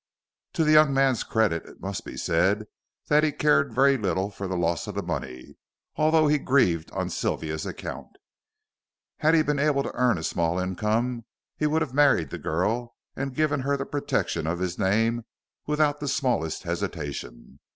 [0.53, 2.65] To the young man's credit it must be said
[3.09, 5.57] that he cared very little for the loss of the money,
[5.95, 8.07] although he grieved on Sylvia's account.
[9.19, 11.25] Had he been able to earn a small income,
[11.55, 15.23] he would have married the girl and given her the protection of his name
[15.67, 17.59] without the smallest hesitation.